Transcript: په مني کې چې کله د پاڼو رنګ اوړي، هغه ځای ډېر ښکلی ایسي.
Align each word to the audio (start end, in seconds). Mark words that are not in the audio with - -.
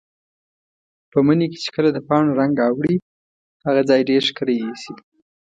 په 1.11 1.17
مني 1.25 1.45
کې 1.51 1.57
چې 1.63 1.69
کله 1.75 1.89
د 1.93 1.99
پاڼو 2.07 2.37
رنګ 2.41 2.55
اوړي، 2.67 2.95
هغه 3.65 3.81
ځای 3.89 4.01
ډېر 4.09 4.21
ښکلی 4.29 4.55
ایسي. 4.65 4.93